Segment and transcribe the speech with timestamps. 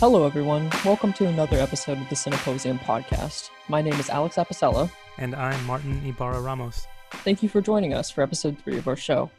[0.00, 0.70] Hello, everyone.
[0.82, 3.50] Welcome to another episode of the Cineposium podcast.
[3.68, 4.90] My name is Alex Apicella.
[5.18, 6.86] And I'm Martin Ibarra Ramos.
[7.16, 9.30] Thank you for joining us for episode three of our show.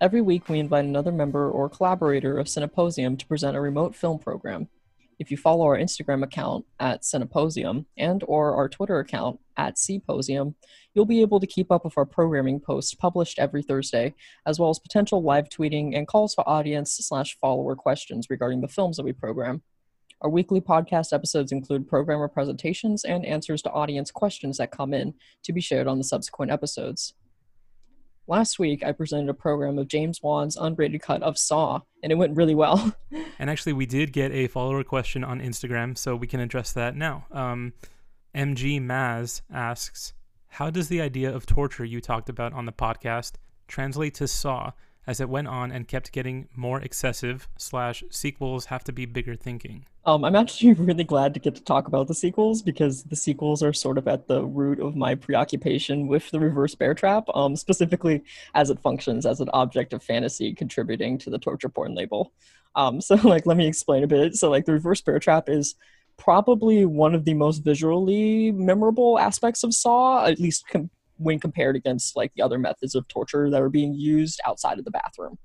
[0.00, 4.20] Every week, we invite another member or collaborator of Cineposium to present a remote film
[4.20, 4.68] program.
[5.18, 10.54] If you follow our Instagram account at Cineposium and or our Twitter account at Cposium,
[10.94, 14.14] you'll be able to keep up with our programming posts published every Thursday,
[14.46, 18.68] as well as potential live tweeting and calls for audience slash follower questions regarding the
[18.68, 19.60] films that we program.
[20.20, 25.14] Our weekly podcast episodes include programmer presentations and answers to audience questions that come in
[25.42, 27.14] to be shared on the subsequent episodes.
[28.26, 32.14] Last week, I presented a program of James Wan's unrated cut of Saw, and it
[32.14, 32.94] went really well.
[33.38, 36.96] and actually, we did get a follower question on Instagram, so we can address that
[36.96, 37.26] now.
[37.30, 37.74] Um,
[38.34, 40.14] MG Maz asks,
[40.46, 43.32] "How does the idea of torture you talked about on the podcast
[43.68, 44.72] translate to Saw?"
[45.06, 49.36] As it went on and kept getting more excessive, slash sequels have to be bigger
[49.36, 49.84] thinking.
[50.06, 53.62] Um, I'm actually really glad to get to talk about the sequels because the sequels
[53.62, 57.56] are sort of at the root of my preoccupation with the reverse bear trap, um,
[57.56, 58.22] specifically
[58.54, 62.32] as it functions as an object of fantasy contributing to the torture porn label.
[62.74, 64.34] Um, so, like, let me explain a bit.
[64.34, 65.74] So, like, the reverse bear trap is
[66.16, 71.76] probably one of the most visually memorable aspects of Saw, at least com- when compared
[71.76, 75.38] against like the other methods of torture that were being used outside of the bathroom.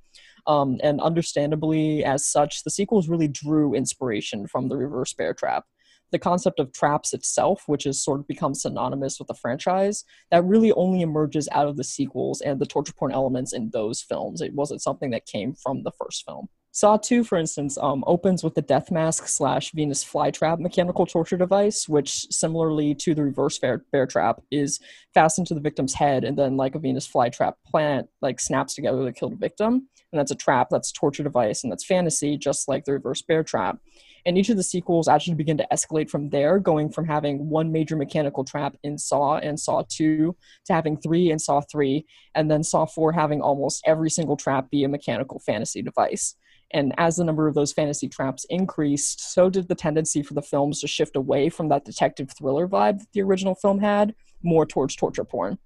[0.49, 5.65] Um, and understandably, as such, the sequels really drew inspiration from the reverse bear trap.
[6.11, 10.43] The concept of traps itself, which has sort of become synonymous with the franchise, that
[10.43, 14.41] really only emerges out of the sequels and the torture porn elements in those films.
[14.41, 16.49] It wasn't something that came from the first film.
[16.71, 21.37] Saw 2, for instance, um, opens with the death mask slash Venus flytrap mechanical torture
[21.37, 24.79] device, which, similarly to the reverse bear, bear trap, is
[25.13, 29.05] fastened to the victim's head, and then, like a Venus flytrap plant, like snaps together
[29.05, 29.87] to kill the victim.
[30.11, 33.43] And that's a trap, that's torture device, and that's fantasy, just like the reverse bear
[33.43, 33.77] trap.
[34.25, 37.71] And each of the sequels actually begin to escalate from there, going from having one
[37.71, 42.05] major mechanical trap in Saw and Saw 2 to having three in Saw 3,
[42.35, 46.35] and then Saw 4 having almost every single trap be a mechanical fantasy device.
[46.71, 50.41] And as the number of those fantasy traps increased, so did the tendency for the
[50.41, 54.65] films to shift away from that detective thriller vibe that the original film had, more
[54.65, 55.57] towards torture porn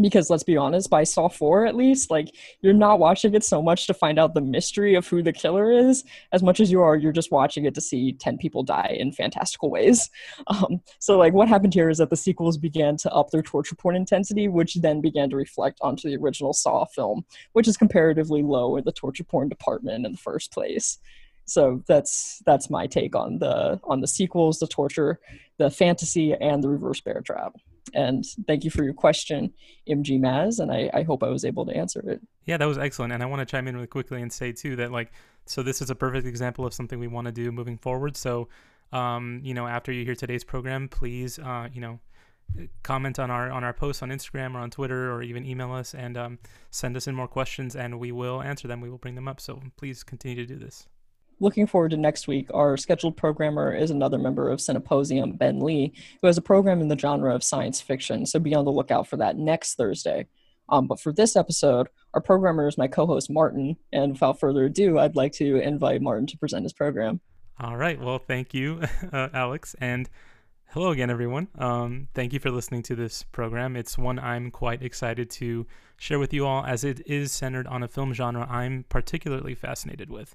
[0.00, 3.60] because let's be honest by saw 4 at least like you're not watching it so
[3.60, 6.80] much to find out the mystery of who the killer is as much as you
[6.80, 10.10] are you're just watching it to see 10 people die in fantastical ways.
[10.48, 13.74] Um, so like what happened here is that the sequels began to up their torture
[13.74, 18.42] porn intensity which then began to reflect onto the original saw film which is comparatively
[18.42, 20.98] low in the torture porn department in the first place.
[21.44, 25.20] So that's that's my take on the on the sequels the torture
[25.58, 27.56] the fantasy and the reverse bear trap
[27.94, 29.52] and thank you for your question,
[29.88, 32.20] MG Maz, and I, I hope I was able to answer it.
[32.44, 33.12] Yeah, that was excellent.
[33.12, 35.12] And I want to chime in really quickly and say too that like
[35.46, 38.16] so this is a perfect example of something we want to do moving forward.
[38.16, 38.48] So
[38.92, 42.00] um, you know, after you hear today's program, please uh, you know,
[42.82, 45.94] comment on our on our posts on Instagram or on Twitter or even email us
[45.94, 46.38] and um,
[46.70, 48.80] send us in more questions and we will answer them.
[48.80, 49.40] We will bring them up.
[49.40, 50.86] So please continue to do this
[51.42, 52.48] looking forward to next week.
[52.54, 56.88] Our scheduled programmer is another member of Cineposium, Ben Lee, who has a program in
[56.88, 58.24] the genre of science fiction.
[58.24, 60.28] So be on the lookout for that next Thursday.
[60.68, 63.76] Um, but for this episode, our programmer is my co host, Martin.
[63.92, 67.20] And without further ado, I'd like to invite Martin to present his program.
[67.60, 68.00] All right.
[68.00, 68.80] Well, thank you,
[69.12, 69.74] uh, Alex.
[69.80, 70.08] And
[70.68, 71.48] hello again, everyone.
[71.58, 73.76] Um, thank you for listening to this program.
[73.76, 75.66] It's one I'm quite excited to
[75.98, 80.08] share with you all, as it is centered on a film genre I'm particularly fascinated
[80.08, 80.34] with.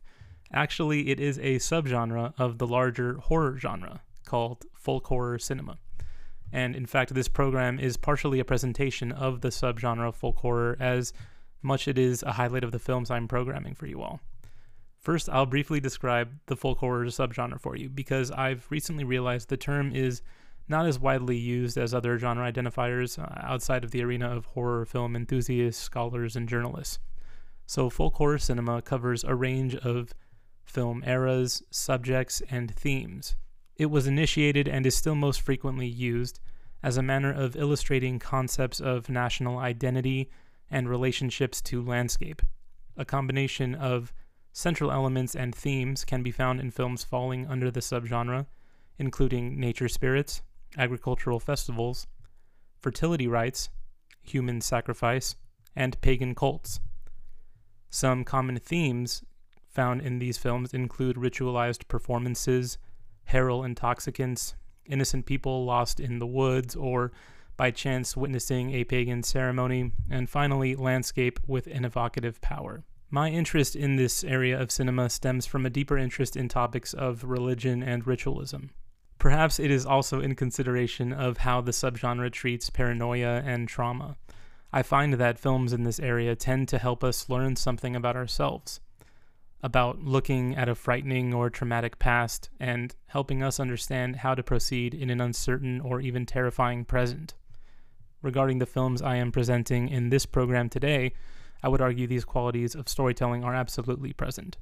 [0.53, 5.77] Actually, it is a subgenre of the larger horror genre called folk horror cinema.
[6.51, 10.77] And in fact, this program is partially a presentation of the subgenre of folk horror,
[10.79, 11.11] as
[11.61, 14.21] much it is a highlight of the films I'm programming for you all.
[14.99, 19.57] First, I'll briefly describe the folk horror subgenre for you, because I've recently realized the
[19.57, 20.21] term is
[20.69, 24.85] not as widely used as other genre identifiers uh, outside of the arena of horror
[24.85, 26.99] film enthusiasts, scholars, and journalists.
[27.65, 30.13] So, folk horror cinema covers a range of
[30.67, 33.35] film eras, subjects, and themes.
[33.75, 36.39] It was initiated and is still most frequently used
[36.83, 40.29] as a manner of illustrating concepts of national identity
[40.69, 42.41] and relationships to landscape.
[42.97, 44.13] A combination of
[44.51, 48.47] central elements and themes can be found in films falling under the subgenre,
[48.97, 50.41] including nature spirits,
[50.77, 52.07] agricultural festivals,
[52.81, 53.69] fertility rites,
[54.21, 55.35] human sacrifice,
[55.75, 56.79] and pagan cults.
[57.89, 59.23] Some common themes
[59.77, 62.79] found in these films include ritualized performances,
[63.25, 64.55] heral intoxicants,
[64.87, 67.11] innocent people lost in the woods or
[67.57, 72.83] by chance witnessing a pagan ceremony, and finally, landscape with an evocative power.
[73.11, 77.23] My interest in this area of cinema stems from a deeper interest in topics of
[77.23, 78.71] religion and ritualism.
[79.19, 84.17] Perhaps it is also in consideration of how the subgenre treats paranoia and trauma.
[84.73, 88.79] I find that films in this area tend to help us learn something about ourselves,
[89.63, 94.93] about looking at a frightening or traumatic past and helping us understand how to proceed
[94.93, 97.33] in an uncertain or even terrifying present.
[98.21, 101.13] Regarding the films I am presenting in this program today,
[101.63, 104.57] I would argue these qualities of storytelling are absolutely present.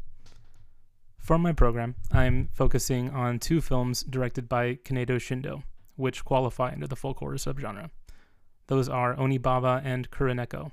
[1.17, 5.63] For my program, I'm focusing on two films directed by Kaneto Shindo,
[5.95, 7.89] which qualify under the folk horror subgenre.
[8.67, 10.71] Those are Onibaba and Kuroneko.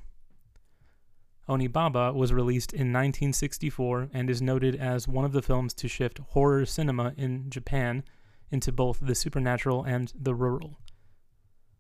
[1.53, 6.19] Onibaba was released in 1964 and is noted as one of the films to shift
[6.31, 8.05] horror cinema in Japan
[8.51, 10.79] into both the supernatural and the rural.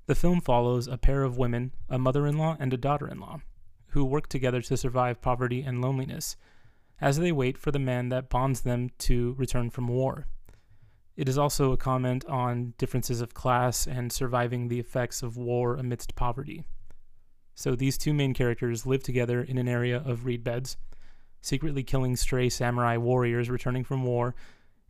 [0.07, 3.19] The film follows a pair of women, a mother in law and a daughter in
[3.19, 3.41] law,
[3.89, 6.37] who work together to survive poverty and loneliness
[7.01, 10.27] as they wait for the man that bonds them to return from war.
[11.17, 15.77] It is also a comment on differences of class and surviving the effects of war
[15.77, 16.65] amidst poverty.
[17.55, 20.77] So these two main characters live together in an area of reed beds,
[21.41, 24.35] secretly killing stray samurai warriors returning from war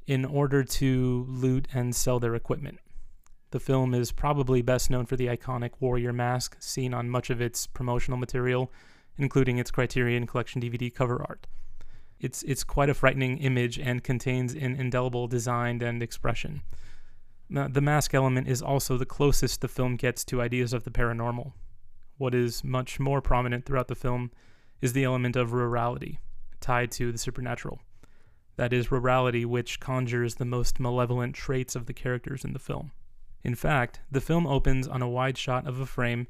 [0.06, 2.78] in order to loot and sell their equipment.
[3.50, 7.40] The film is probably best known for the iconic warrior mask seen on much of
[7.40, 8.72] its promotional material
[9.18, 11.46] including its Criterion Collection DVD cover art.
[12.20, 16.62] It's, it's quite a frightening image and contains an indelible design and expression.
[17.50, 21.52] The mask element is also the closest the film gets to ideas of the paranormal.
[22.22, 24.30] What is much more prominent throughout the film
[24.80, 26.20] is the element of rurality,
[26.60, 27.80] tied to the supernatural.
[28.54, 32.92] That is, rurality which conjures the most malevolent traits of the characters in the film.
[33.42, 36.28] In fact, the film opens on a wide shot of a frame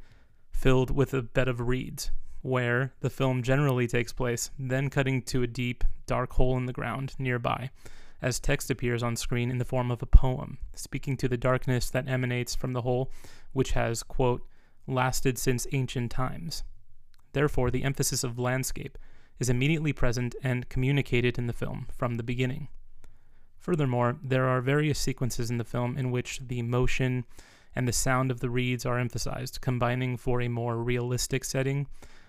[0.50, 2.10] filled with a bed of reeds,
[2.40, 6.72] where the film generally takes place, then cutting to a deep, dark hole in the
[6.72, 7.68] ground nearby,
[8.22, 11.90] as text appears on screen in the form of a poem, speaking to the darkness
[11.90, 13.12] that emanates from the hole,
[13.52, 14.46] which has, quote,
[14.86, 16.64] lasted since ancient times.
[17.32, 18.98] Therefore, the emphasis of landscape
[19.38, 22.68] is immediately present and communicated in the film from the beginning.
[23.58, 27.24] Furthermore, there are various sequences in the film in which the motion
[27.74, 31.86] and the sound of the reeds are emphasized, combining for a more realistic setting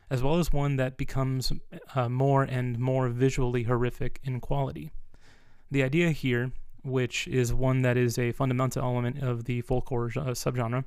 [0.10, 1.52] as well as one that becomes
[1.96, 4.92] uh, more and more visually horrific in quality.
[5.72, 6.52] The idea here,
[6.84, 10.84] which is one that is a fundamental element of the folk horror uh, subgenre,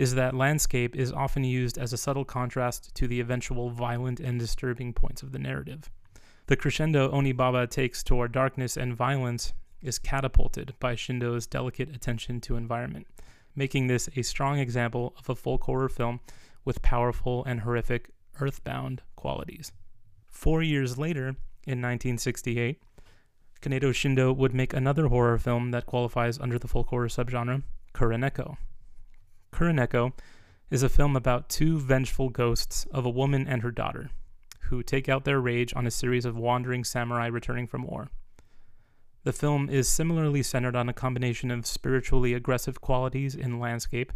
[0.00, 4.40] is that landscape is often used as a subtle contrast to the eventual violent and
[4.40, 5.90] disturbing points of the narrative.
[6.46, 9.52] The crescendo Onibaba takes toward darkness and violence
[9.82, 13.08] is catapulted by Shindo's delicate attention to environment,
[13.54, 16.20] making this a strong example of a folk horror film
[16.64, 18.08] with powerful and horrific
[18.40, 19.70] earthbound qualities.
[20.30, 21.36] Four years later,
[21.66, 22.80] in 1968,
[23.60, 28.56] Kaneto Shindo would make another horror film that qualifies under the folk horror subgenre, Kuroneko.
[29.52, 30.12] Kuroneko
[30.70, 34.10] is a film about two vengeful ghosts of a woman and her daughter,
[34.62, 38.08] who take out their rage on a series of wandering samurai returning from war.
[39.24, 44.12] The film is similarly centered on a combination of spiritually aggressive qualities in landscape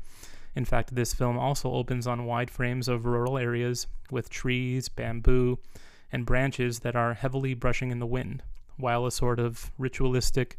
[0.57, 5.59] in fact, this film also opens on wide frames of rural areas with trees, bamboo,
[6.13, 8.43] and branches that are heavily brushing in the wind,
[8.77, 10.59] while a sort of ritualistic,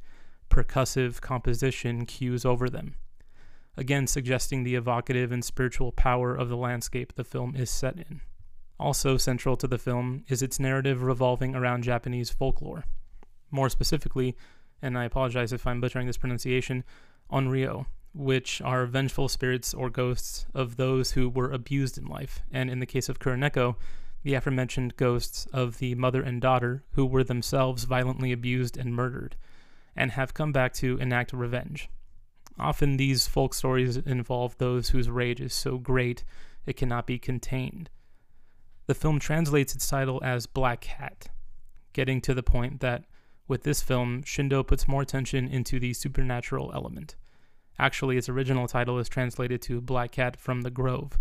[0.50, 2.96] percussive composition cues over them.
[3.77, 8.22] Again, suggesting the evocative and spiritual power of the landscape the film is set in.
[8.79, 12.86] Also central to the film is its narrative revolving around Japanese folklore.
[13.51, 14.36] More specifically,
[14.82, 16.84] and I apologize if I'm butchering this pronunciation,
[17.32, 22.70] Onryo, which are vengeful spirits or ghosts of those who were abused in life, and
[22.70, 23.75] in the case of Kuroneko,
[24.24, 29.36] the aforementioned ghosts of the mother and daughter who were themselves violently abused and murdered,
[29.96, 31.89] and have come back to enact revenge.
[32.60, 36.24] Often these folk stories involve those whose rage is so great
[36.66, 37.90] it cannot be contained.
[38.88, 41.28] The film translates its title as Black Cat,
[41.94, 43.06] getting to the point that
[43.48, 47.16] with this film, Shindo puts more attention into the supernatural element.
[47.78, 51.20] Actually, its original title is translated to Black Cat from the Grove,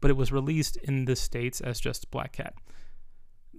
[0.00, 2.54] but it was released in the States as just Black Cat.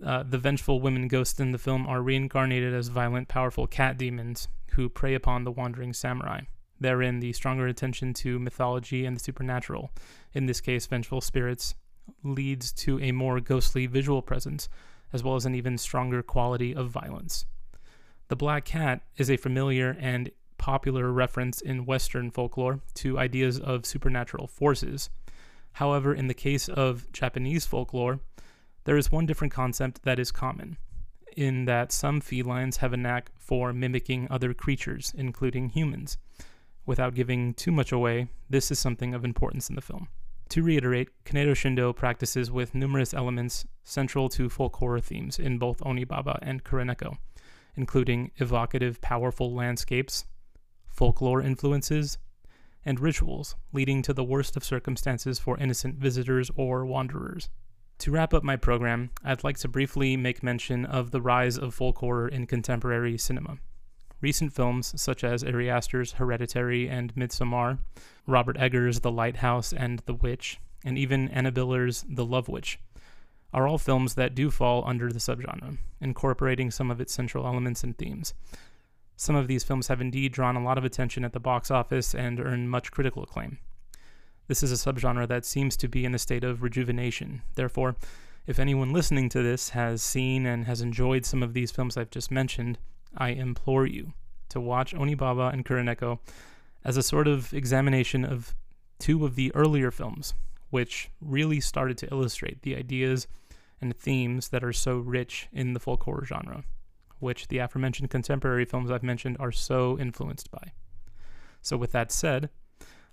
[0.03, 4.47] Uh, the vengeful women ghosts in the film are reincarnated as violent, powerful cat demons
[4.71, 6.41] who prey upon the wandering samurai.
[6.81, 9.91] Therein, the stronger attention to mythology and the supernatural,
[10.33, 11.75] in this case, vengeful spirits,
[12.23, 14.67] leads to a more ghostly visual presence,
[15.13, 17.45] as well as an even stronger quality of violence.
[18.29, 23.85] The Black Cat is a familiar and popular reference in Western folklore to ideas of
[23.85, 25.09] supernatural forces.
[25.73, 28.21] However, in the case of Japanese folklore,
[28.85, 30.77] there is one different concept that is common,
[31.37, 36.17] in that some felines have a knack for mimicking other creatures, including humans.
[36.85, 40.07] Without giving too much away, this is something of importance in the film.
[40.49, 45.79] To reiterate, Kaneto Shindo practices with numerous elements central to folk horror themes in both
[45.79, 47.17] Onibaba and Kuroneko,
[47.75, 50.25] including evocative, powerful landscapes,
[50.89, 52.17] folklore influences,
[52.83, 57.49] and rituals, leading to the worst of circumstances for innocent visitors or wanderers.
[57.99, 61.75] To wrap up my program, I'd like to briefly make mention of the rise of
[61.75, 63.59] folk horror in contemporary cinema.
[64.21, 67.79] Recent films such as Ari Aster's Hereditary and Midsommar,
[68.27, 72.79] Robert Eggers' The Lighthouse and The Witch, and even Anna Biller's The Love Witch
[73.53, 77.83] are all films that do fall under the subgenre, incorporating some of its central elements
[77.83, 78.33] and themes.
[79.17, 82.15] Some of these films have indeed drawn a lot of attention at the box office
[82.15, 83.59] and earned much critical acclaim.
[84.47, 87.41] This is a subgenre that seems to be in a state of rejuvenation.
[87.55, 87.95] Therefore,
[88.47, 92.09] if anyone listening to this has seen and has enjoyed some of these films I've
[92.09, 92.79] just mentioned,
[93.15, 94.13] I implore you
[94.49, 96.19] to watch Onibaba and Kuroneko
[96.83, 98.55] as a sort of examination of
[98.99, 100.33] two of the earlier films,
[100.69, 103.27] which really started to illustrate the ideas
[103.81, 106.63] and themes that are so rich in the folk horror genre,
[107.19, 110.73] which the aforementioned contemporary films I've mentioned are so influenced by.
[111.61, 112.49] So, with that said,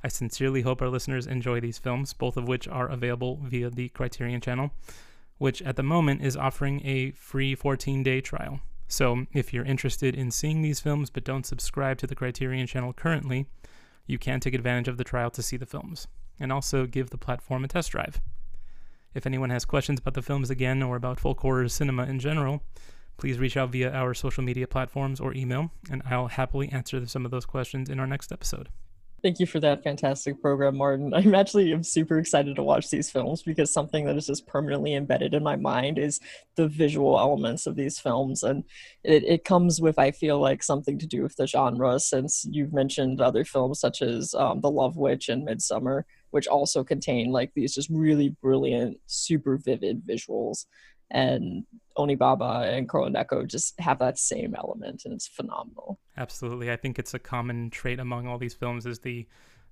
[0.03, 3.89] I sincerely hope our listeners enjoy these films, both of which are available via the
[3.89, 4.71] Criterion channel,
[5.39, 8.61] which at the moment is offering a free 14 day trial.
[8.89, 12.95] So, if you're interested in seeing these films but don't subscribe to the Criterion channel
[12.95, 13.47] currently,
[14.07, 16.09] you can take advantage of the trial to see the films,
[16.41, 18.21] and also give the platform a test drive.
[19.15, 22.63] If anyone has questions about the films again or about folk horror cinema in general,
[23.19, 27.27] please reach out via our social media platforms or email, and I'll happily answer some
[27.27, 28.71] of those questions in our next episode.
[29.21, 31.13] Thank you for that fantastic program, Martin.
[31.15, 34.95] I'm actually I'm super excited to watch these films because something that is just permanently
[34.95, 36.21] embedded in my mind is
[36.55, 38.45] the visual elements of these films.
[38.45, 38.63] And
[39.03, 42.73] it, it comes with, I feel like, something to do with the genre, since you've
[42.73, 47.53] mentioned other films such as um, The Love Witch and Midsommar, which also contain like
[47.55, 50.67] these just really brilliant, super vivid visuals.
[51.11, 51.65] And
[51.97, 55.99] Onibaba and Kuroneko just have that same element, and it's phenomenal.
[56.17, 59.27] Absolutely, I think it's a common trait among all these films is the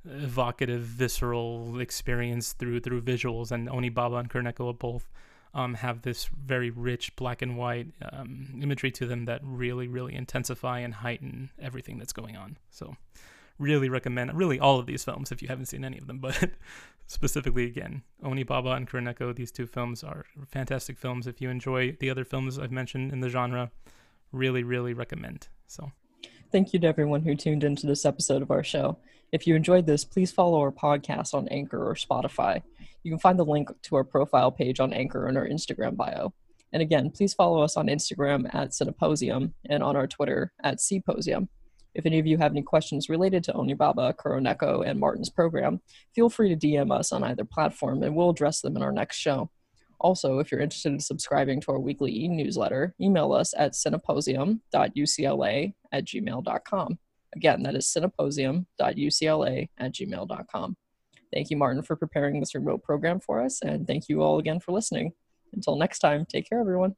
[0.04, 5.10] evocative, visceral experience through through visuals, and Onibaba and Kuroneko both
[5.54, 10.14] um, have this very rich black and white um, imagery to them that really, really
[10.14, 12.58] intensify and heighten everything that's going on.
[12.70, 12.94] So,
[13.58, 16.50] really recommend really all of these films if you haven't seen any of them, but
[17.06, 21.26] specifically again, Onibaba and Kuroneko, these two films are fantastic films.
[21.26, 23.70] If you enjoy the other films I've mentioned in the genre,
[24.32, 25.48] really, really recommend.
[25.66, 25.92] So
[26.52, 28.98] thank you to everyone who tuned into this episode of our show.
[29.32, 32.62] If you enjoyed this, please follow our podcast on Anchor or Spotify.
[33.02, 36.32] You can find the link to our profile page on Anchor in our Instagram bio.
[36.72, 41.48] And again, please follow us on Instagram at Cineposium and on our Twitter at Cposium.
[41.96, 45.80] If any of you have any questions related to Onibaba, Kuroneko, and Martin's program,
[46.14, 49.16] feel free to DM us on either platform and we'll address them in our next
[49.16, 49.50] show.
[49.98, 56.04] Also, if you're interested in subscribing to our weekly e-newsletter, email us at cineposium.ucla at
[56.04, 56.98] gmail.com.
[57.34, 60.76] Again, that is cineposium.ucla at gmail.com.
[61.32, 64.60] Thank you, Martin, for preparing this remote program for us, and thank you all again
[64.60, 65.12] for listening.
[65.54, 66.94] Until next time, take care, everyone.